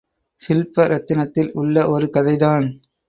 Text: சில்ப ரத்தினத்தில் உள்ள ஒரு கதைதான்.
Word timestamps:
சில்ப 0.41 0.87
ரத்தினத்தில் 0.87 1.51
உள்ள 1.51 1.89
ஒரு 1.89 2.09
கதைதான். 2.13 2.67